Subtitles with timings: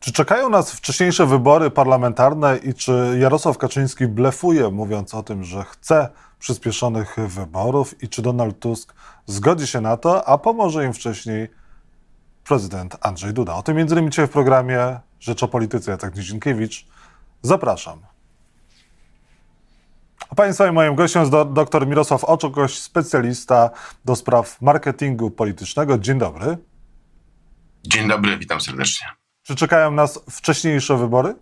[0.00, 5.64] Czy czekają nas wcześniejsze wybory parlamentarne i czy Jarosław Kaczyński blefuje, mówiąc o tym, że
[5.64, 8.94] chce przyspieszonych wyborów i czy Donald Tusk
[9.26, 11.48] zgodzi się na to, a pomoże im wcześniej
[12.44, 13.54] prezydent Andrzej Duda?
[13.54, 15.90] O tym między innymi dzisiaj w programie Rzecz o Polityce.
[15.90, 16.86] Jacek Nizinkiewicz.
[17.42, 18.00] Zapraszam.
[20.30, 23.70] A Państwa i moim gościem jest do, dr Mirosław Oczokoś, specjalista
[24.04, 25.98] do spraw marketingu politycznego.
[25.98, 26.58] Dzień dobry.
[27.84, 29.06] Dzień dobry, witam serdecznie.
[29.50, 31.34] Czy czekają nas wcześniejsze wybory?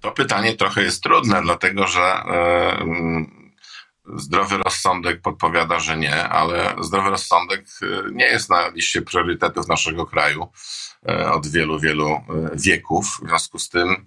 [0.00, 2.86] To pytanie trochę jest trudne, dlatego że e,
[4.16, 10.06] zdrowy rozsądek podpowiada, że nie, ale zdrowy rozsądek e, nie jest na liście priorytetów naszego
[10.06, 10.48] kraju
[11.08, 12.20] e, od wielu, wielu
[12.54, 13.06] wieków.
[13.06, 14.06] W związku z tym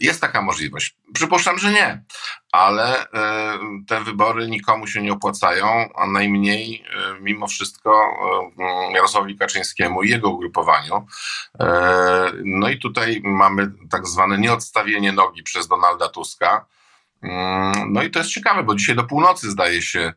[0.00, 0.96] jest taka możliwość.
[1.14, 2.04] Przypuszczam, że nie,
[2.52, 3.58] ale e,
[3.88, 8.02] te wybory nikomu się nie opłacają, a najmniej e, mimo wszystko
[8.94, 11.06] Jarosławowi Kaczyńskiemu i jego ugrupowaniu.
[12.44, 16.66] No i tutaj mamy tak zwane nieodstawienie nogi przez Donalda Tuska.
[17.22, 20.12] Mm, no i to jest ciekawe, bo dzisiaj do północy zdaje się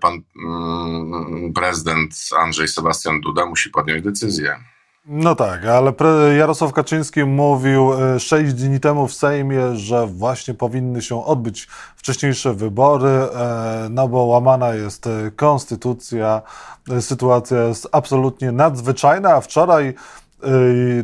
[0.00, 4.64] pan mm, prezydent Andrzej Sebastian Duda musi podjąć decyzję.
[5.12, 5.92] No tak, ale
[6.36, 12.54] Jarosław Kaczyński mówił e, sześć dni temu w Sejmie, że właśnie powinny się odbyć wcześniejsze
[12.54, 16.42] wybory, e, no bo łamana jest e, konstytucja,
[17.00, 19.94] sytuacja jest absolutnie nadzwyczajna, a wczoraj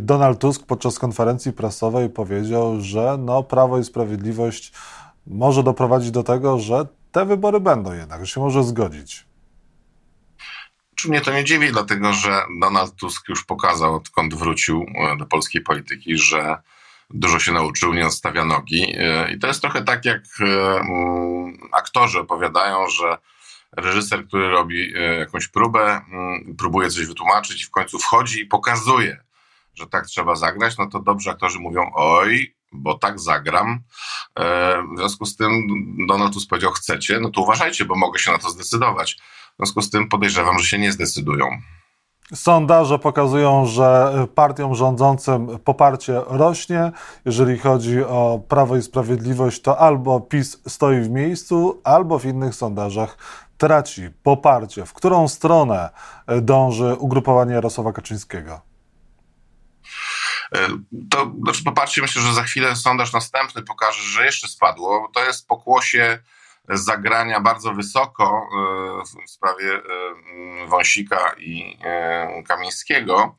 [0.01, 4.73] Donald Tusk podczas konferencji prasowej powiedział, że no, Prawo i Sprawiedliwość
[5.27, 9.27] może doprowadzić do tego, że te wybory będą jednak, że się może zgodzić.
[11.07, 15.27] Czy mnie to nie dziwi, dlatego że Donald Tusk już pokazał, odkąd wrócił e, do
[15.27, 16.63] polskiej polityki, że
[17.11, 18.95] dużo się nauczył, nie odstawia nogi.
[18.99, 20.45] E, I to jest trochę tak, jak e,
[20.81, 23.19] mm, aktorzy opowiadają, że
[23.77, 29.25] reżyser, który robi jakąś próbę, mm, próbuje coś wytłumaczyć i w końcu wchodzi i pokazuje,
[29.75, 33.81] że tak trzeba zagrać, no to dobrze aktorzy mówią, oj, bo tak zagram.
[34.95, 35.67] W związku z tym
[36.09, 39.17] Donald Tusk powiedział, chcecie, no to uważajcie, bo mogę się na to zdecydować.
[39.57, 41.47] W związku z tym podejrzewam, że się nie zdecydują.
[42.35, 46.93] Sondaże pokazują, że partiom rządzącym poparcie rośnie.
[47.25, 52.55] Jeżeli chodzi o Prawo i Sprawiedliwość, to albo PiS stoi w miejscu, albo w innych
[52.55, 53.19] sondażach
[53.59, 54.87] traci poparcie.
[54.87, 55.91] W którą stronę
[56.43, 58.61] dąży ugrupowanie Jarosława Kaczyńskiego?
[60.55, 60.69] E,
[61.11, 65.11] to znaczy popatrzcie, myślę, że za chwilę sondaż następny pokaże, że jeszcze spadło.
[65.15, 66.19] To jest pokłosie
[66.69, 68.49] zagrania bardzo wysoko
[69.03, 69.81] e, w sprawie e,
[70.67, 73.35] Wąsika i e, Kamińskiego,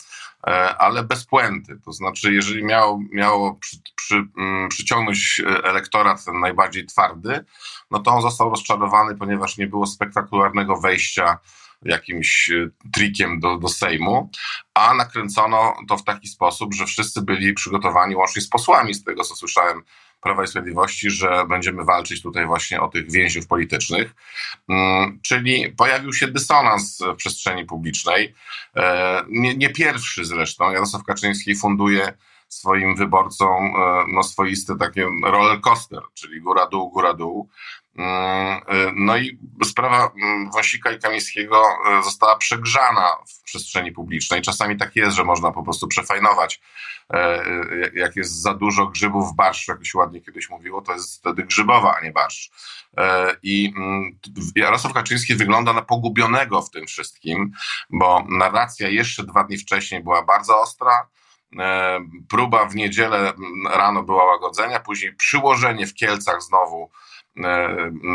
[0.78, 1.80] ale bez puenty.
[1.86, 4.28] To znaczy, jeżeli miało, miało przy, przy,
[4.70, 7.46] przyciągnąć elektorat ten najbardziej twardy,
[7.92, 11.40] no to on został rozczarowany, ponieważ nie było spektakularnego wejścia
[11.82, 12.52] jakimś
[12.94, 14.30] trikiem do, do Sejmu,
[14.74, 19.24] a nakręcono to w taki sposób, że wszyscy byli przygotowani, łącznie z posłami, z tego
[19.24, 19.84] co słyszałem
[20.22, 24.16] Prawa i Sprawiedliwości, że będziemy walczyć tutaj właśnie o tych więźniów politycznych.
[24.70, 28.34] Mm, czyli pojawił się dysonans w przestrzeni publicznej.
[28.76, 30.72] E, nie, nie pierwszy zresztą.
[30.72, 32.14] Jarosław Kaczyński funduje
[32.48, 37.50] swoim wyborcom e, no, swoisty taki roller coaster, czyli góra-dół, góra-dół.
[37.98, 38.62] Mm,
[38.96, 41.64] no i sprawa mm, Wąsika i Kamińskiego
[42.00, 44.42] y, została przegrzana w przestrzeni publicznej.
[44.42, 46.62] Czasami tak jest, że można po prostu przefajnować.
[47.14, 50.94] E, y, jak jest za dużo grzybów w barszczu, jak się ładnie kiedyś mówiło, to
[50.94, 52.52] jest wtedy grzybowa, a nie barszcz.
[52.98, 54.20] E, I mm,
[54.56, 57.52] Jarosław Kaczyński wygląda na pogubionego w tym wszystkim,
[57.90, 61.08] bo narracja jeszcze dwa dni wcześniej była bardzo ostra,
[61.60, 62.00] e,
[62.30, 63.34] próba w niedzielę
[63.70, 67.17] rano była łagodzenia, później przyłożenie w Kielcach znowu E,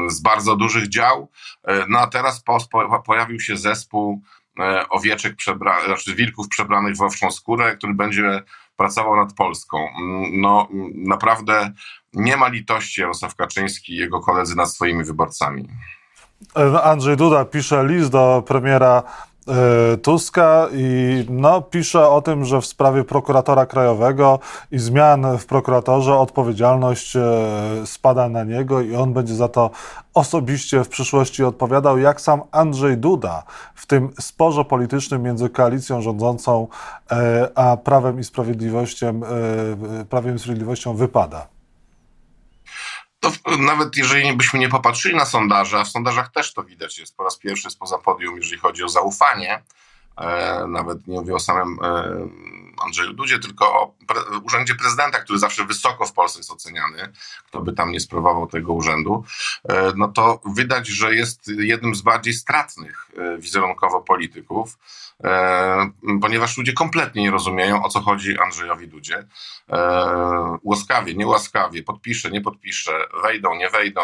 [0.09, 1.28] z bardzo dużych dział.
[1.65, 4.22] E, no a teraz po, po, pojawił się zespół
[4.60, 8.43] e, owieczek, przebra, znaczy wilków przebranych w owczą skórę, który będzie
[8.77, 9.78] pracował nad Polską.
[9.78, 11.72] Mm, no naprawdę
[12.12, 15.69] nie ma litości Jarosław Kaczyński i jego koledzy nad swoimi wyborcami.
[16.83, 19.31] Andrzej Duda pisze list do premiera E,
[20.03, 24.39] Tuska i no, pisze o tym, że w sprawie prokuratora krajowego
[24.71, 27.22] i zmian w prokuratorze odpowiedzialność e,
[27.84, 29.71] spada na niego i on będzie za to
[30.15, 33.42] osobiście w przyszłości odpowiadał, jak sam Andrzej Duda
[33.74, 36.68] w tym sporze politycznym między koalicją rządzącą
[37.10, 39.21] e, a Prawem i Sprawiedliwością,
[40.10, 41.47] Prawem i Sprawiedliwością wypada
[43.22, 47.16] to nawet jeżeli byśmy nie popatrzyli na sondaże, a w sondażach też to widać, jest
[47.16, 49.63] po raz pierwszy spoza podium, jeżeli chodzi o zaufanie,
[50.16, 52.28] e, nawet nie mówię o samym e,
[52.84, 57.12] Andrzeju Dudzie, tylko o pre urzędzie prezydenta, który zawsze wysoko w Polsce jest oceniany,
[57.46, 59.24] kto by tam nie sprawował tego urzędu,
[59.68, 64.78] e, no to widać, że jest jednym z bardziej stratnych e, wizerunkowo polityków,
[65.24, 65.90] e,
[66.20, 69.26] ponieważ ludzie kompletnie nie rozumieją, o co chodzi Andrzejowi Dudzie.
[70.62, 72.92] Łaskawie, niełaskawie, podpisze, nie podpisze,
[73.22, 74.00] wejdą, nie wejdą,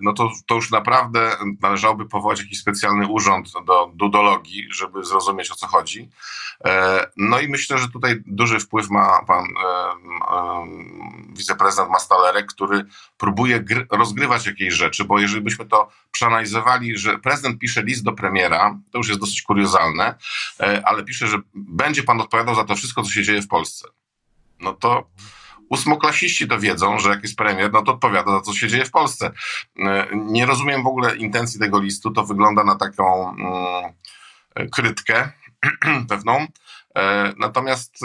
[0.00, 5.54] no to, to już naprawdę należałoby powołać jakiś specjalny urząd do dudologii, żeby zrozumieć, o
[5.54, 6.10] co chodzi.
[7.16, 9.44] No i myślę, że tutaj duży wpływ ma pan
[11.28, 12.84] wiceprezydent Mastalerek, który
[13.18, 18.78] próbuje rozgrywać jakieś rzeczy, bo jeżeli byśmy to przeanalizowali, że prezydent pisze list do premiera,
[18.90, 20.14] to już jest dosyć kuriozalne,
[20.60, 23.88] e, ale pisze, że będzie pan odpowiadał za to wszystko, co się dzieje w Polsce.
[24.60, 25.10] No to
[25.68, 28.90] ósmoklasiści to wiedzą, że jak jest premier, no to odpowiada za co się dzieje w
[28.90, 29.32] Polsce.
[29.78, 35.32] E, nie rozumiem w ogóle intencji tego listu, to wygląda na taką mm, krytkę
[36.08, 36.46] pewną.
[36.96, 37.98] E, natomiast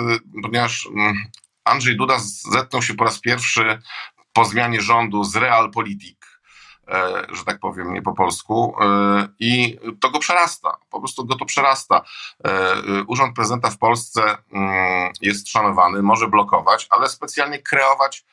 [0.44, 1.16] ponieważ mm,
[1.64, 2.18] Andrzej Duda
[2.52, 3.80] zetknął się po raz pierwszy
[4.38, 6.26] po zmianie rządu z realpolitik,
[6.88, 11.36] e, że tak powiem, nie po polsku, e, i to go przerasta, po prostu go
[11.36, 12.02] to przerasta.
[12.46, 12.76] E,
[13.08, 18.26] urząd prezydenta w Polsce mm, jest szanowany, może blokować, ale specjalnie kreować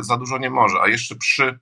[0.00, 1.58] za dużo nie może, a jeszcze przy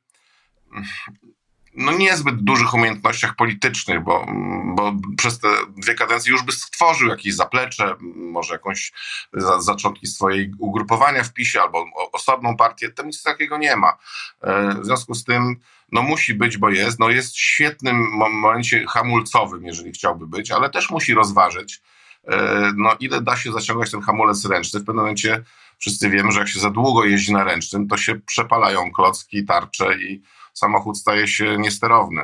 [1.74, 4.26] no niezbyt dużych umiejętnościach politycznych, bo,
[4.64, 8.92] bo przez te dwie kadencje już by stworzył jakieś zaplecze, może jakąś
[9.32, 13.98] za, zaczątki swojej ugrupowania w PiSie albo osobną partię, tam nic takiego nie ma.
[14.42, 15.56] E, w związku z tym
[15.92, 20.70] no musi być, bo jest, no jest w świetnym momencie hamulcowym, jeżeli chciałby być, ale
[20.70, 21.82] też musi rozważyć,
[22.28, 24.80] e, no ile da się zaciągać ten hamulec ręczny.
[24.80, 25.44] W pewnym momencie
[25.78, 29.98] wszyscy wiemy, że jak się za długo jeździ na ręcznym, to się przepalają klocki, tarcze
[29.98, 30.22] i
[30.54, 32.22] samochód staje się niesterowny.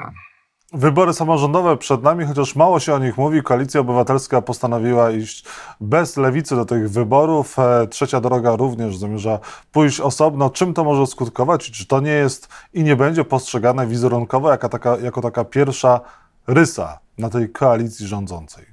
[0.72, 3.42] Wybory samorządowe przed nami, chociaż mało się o nich mówi.
[3.42, 5.44] Koalicja Obywatelska postanowiła iść
[5.80, 7.58] bez lewicy do tych wyborów.
[7.58, 9.38] E, Trzecia droga również zamierza
[9.72, 10.50] pójść osobno.
[10.50, 14.96] Czym to może skutkować czy to nie jest i nie będzie postrzegane wizerunkowo jako taka,
[14.96, 16.00] jako taka pierwsza
[16.46, 18.66] rysa na tej koalicji rządzącej?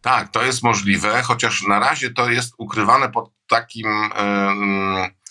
[0.00, 3.86] Tak, to jest możliwe, chociaż na razie to jest ukrywane pod takim.
[3.86, 5.25] Yy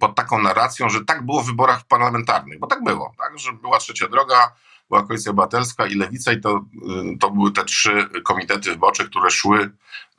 [0.00, 3.78] pod taką narracją, że tak było w wyborach parlamentarnych, bo tak było, tak, że była
[3.78, 4.52] trzecia droga,
[4.88, 6.64] była Koalicja Obywatelska i Lewica i to,
[7.20, 9.70] to były te trzy komitety wyborcze, które szły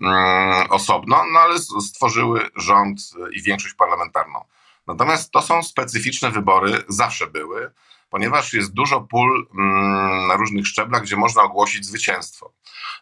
[0.01, 2.99] mm, osobno, no ale stworzyły rząd
[3.33, 4.39] i większość parlamentarną.
[4.87, 7.71] Natomiast to są specyficzne wybory, zawsze były,
[8.09, 12.53] ponieważ jest dużo pól mm, na różnych szczeblach, gdzie można ogłosić zwycięstwo.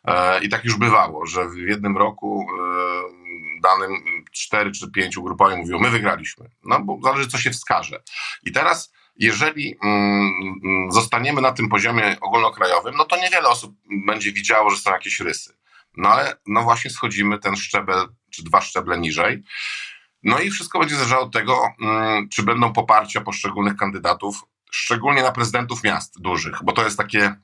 [0.05, 2.68] E, I tak już bywało, że w jednym roku e,
[3.61, 6.49] danym cztery czy pięć ugrupowań mówiło, my wygraliśmy.
[6.63, 8.03] No bo zależy, co się wskaże.
[8.43, 10.31] I teraz, jeżeli mm,
[10.65, 13.75] mm, zostaniemy na tym poziomie ogólnokrajowym, no to niewiele osób
[14.05, 15.57] będzie widziało, że są jakieś rysy.
[15.97, 19.43] No ale no właśnie schodzimy ten szczebel, czy dwa szczeble niżej.
[20.23, 25.31] No i wszystko będzie zależało od tego, mm, czy będą poparcia poszczególnych kandydatów, szczególnie na
[25.31, 27.35] prezydentów miast dużych, bo to jest takie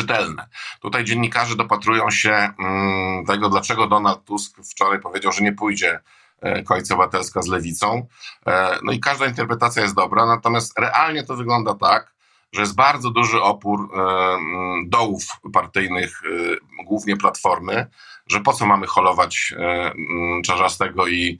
[0.00, 0.46] czytelne.
[0.80, 6.00] Tutaj dziennikarze dopatrują się mm, tego, dlaczego Donald Tusk wczoraj powiedział, że nie pójdzie
[6.40, 8.06] e, Koalicja Obywatelska z lewicą.
[8.46, 12.14] E, no i każda interpretacja jest dobra, natomiast realnie to wygląda tak,
[12.52, 16.22] że jest bardzo duży opór e, mm, dołów partyjnych,
[16.84, 17.86] głównie Platformy,
[18.26, 21.38] że po co mamy holować mm, Czarzastego i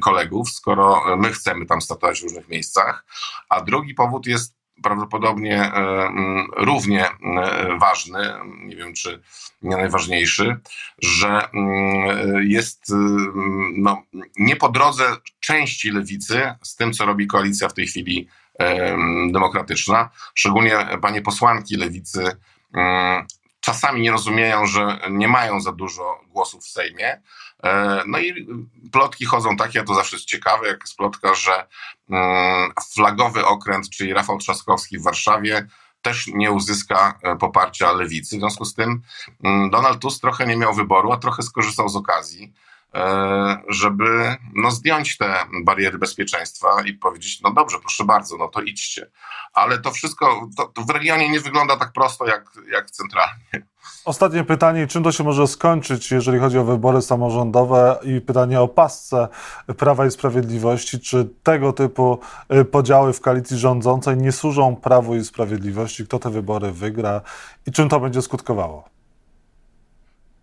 [0.00, 3.04] kolegów, skoro my chcemy tam startować w różnych miejscach.
[3.48, 8.32] A drugi powód jest prawdopodobnie e, mm, równie e, ważny,
[8.64, 9.22] nie wiem czy
[9.62, 10.56] nie najważniejszy,
[10.98, 14.02] że mm, jest mm, no,
[14.36, 15.04] nie po drodze
[15.40, 18.28] części lewicy z tym, co robi koalicja w tej chwili
[18.58, 18.96] e,
[19.32, 20.10] demokratyczna.
[20.34, 22.36] Szczególnie panie posłanki lewicy
[23.64, 27.22] czasami nie rozumieją, że nie mają za dużo głosów w Sejmie.
[27.62, 28.46] E, no i
[28.92, 31.66] plotki chodzą takie, to zawsze jest ciekawe, jak jest plotka, że
[32.10, 35.68] mm, flagowy okręt, czyli Rafał Trzaskowski w Warszawie,
[36.02, 38.36] też nie uzyska e, poparcia lewicy.
[38.36, 39.02] W związku z tym
[39.44, 42.52] mm, Donald Tusk trochę nie miał wyboru, a trochę skorzystał z okazji.
[42.94, 45.34] E, żeby no, zdjąć te
[45.64, 49.10] bariery bezpieczeństwa i powiedzieć, no dobrze, proszę bardzo, no to idźcie.
[49.52, 53.66] Ale to wszystko to, to w regionie nie wygląda tak prosto jak, jak centralnie.
[54.04, 58.68] Ostatnie pytanie, czym to się może skończyć, jeżeli chodzi o wybory samorządowe i pytanie o
[58.68, 59.28] pasce
[59.78, 61.00] Prawa i Sprawiedliwości.
[61.00, 62.18] Czy tego typu
[62.52, 66.06] y, podziały w koalicji rządzącej nie służą Prawu i Sprawiedliwości?
[66.06, 67.20] Kto te wybory wygra
[67.66, 68.93] i czym to będzie skutkowało?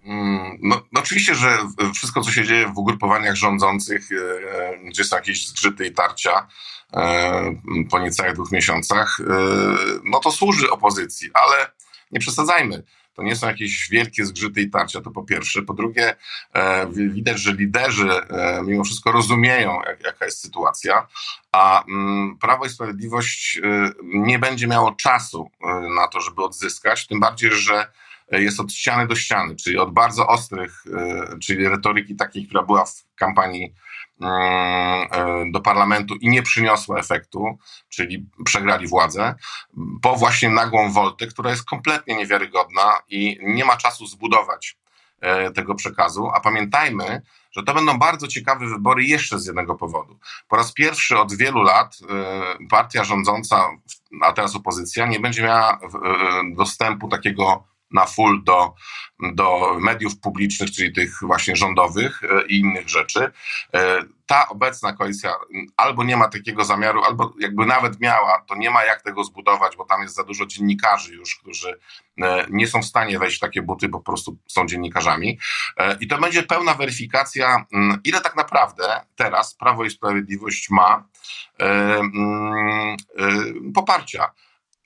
[0.06, 1.58] Mm, no, no, oczywiście, że
[1.94, 6.48] wszystko, co się dzieje w ugrupowaniach rządzących, e, e, gdzie są jakieś zgrzyty i tarcia
[6.94, 7.56] e,
[7.90, 9.18] po niecałych dwóch miesiącach,
[10.04, 11.72] no to służy opozycji, ale
[12.12, 12.84] nie przesadzajmy.
[13.14, 15.62] to nie są jakieś wielkie zgrzyty i tarcia, to po pierwsze.
[15.62, 16.16] Po drugie,
[16.94, 18.10] widać, że liderzy
[18.64, 21.08] mimo wszystko rozumieją, jaka jest sytuacja,
[21.52, 23.62] a mm, Prawo i Sprawiedliwość
[24.04, 25.52] nie będzie miało czasu
[25.96, 27.88] na to, żeby odzyskać, tym bardziej, że
[28.40, 32.86] jest od ściany do ściany, czyli od bardzo ostrych, e, czyli retoryki takiej, która była
[32.86, 33.74] w kampanii
[34.22, 37.58] mm, e, do parlamentu i nie przyniosła efektu,
[37.90, 39.36] czyli przegrali władzę,
[40.02, 44.78] po właśnie nagłą woltę, która jest kompletnie niewiarygodna i nie ma czasu zbudować
[45.22, 46.30] e, tego przekazu.
[46.34, 47.22] A pamiętajmy,
[47.52, 50.20] że to będą bardzo ciekawe wybory jeszcze z jednego powodu.
[50.48, 51.98] Po raz pierwszy od wielu lat
[52.70, 53.70] partia rządząca,
[54.22, 55.80] a teraz opozycja, nie będzie miała
[56.56, 58.74] dostępu takiego na full do,
[59.34, 63.32] do mediów publicznych, czyli tych właśnie rządowych e, i innych rzeczy.
[63.74, 65.34] E, ta obecna koalicja
[65.78, 69.78] albo nie ma takiego zamiaru, albo jakby nawet miała, to nie ma jak tego zbudować,
[69.78, 71.80] bo tam jest za dużo dziennikarzy już, którzy
[72.22, 75.40] e, nie są w stanie wejść w takie buty, bo po prostu są dziennikarzami.
[76.00, 77.66] I to będzie pełna weryfikacja,
[78.04, 81.04] ile tak naprawdę teraz Prawo i Sprawiedliwość ma
[83.74, 84.32] poparcia.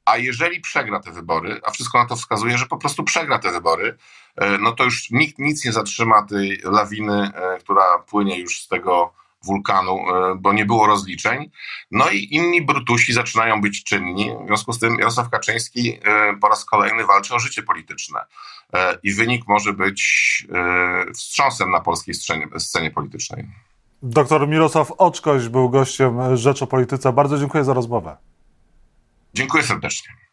[0.05, 3.51] A jeżeli przegra te wybory, a wszystko na to wskazuje, że po prostu przegra te
[3.51, 3.97] wybory,
[4.35, 8.67] e, no to już nikt nic nie zatrzyma tej lawiny, e, która płynie już z
[8.67, 11.51] tego wulkanu, e, bo nie było rozliczeń.
[11.91, 14.31] No i inni brutusi zaczynają być czynni.
[14.43, 15.99] W związku z tym Jarosław Kaczyński
[16.41, 18.19] po raz kolejny walczy o życie polityczne.
[19.03, 20.01] I wynik może być
[21.13, 22.15] wstrząsem na polskiej
[22.57, 23.47] scenie, politycznej.
[24.03, 27.13] Doktor Mirosław Oczkoś był gościem Rzecz o Polityce.
[27.13, 28.17] Bardzo dziękuję za rozmowę.
[29.35, 30.24] Dziękuję serdecznie.